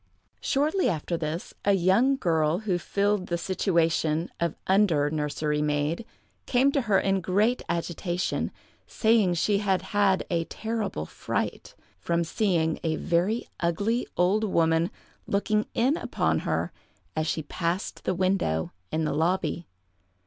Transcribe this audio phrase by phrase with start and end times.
[0.39, 6.05] Shortly after this, a young girl who filled the situation of under nursery maid,
[6.47, 8.49] came to her in great agitation,
[8.87, 14.89] saying that she had had a terrible fright, from seeing a very ugly old woman
[15.27, 16.71] looking in upon her
[17.15, 19.67] as she passed the window in the lobby.